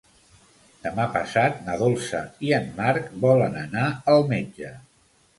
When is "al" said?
4.15-4.25